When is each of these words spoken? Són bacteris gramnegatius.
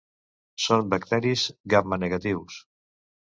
Són 0.63 0.87
bacteris 0.93 1.43
gramnegatius. 1.73 2.57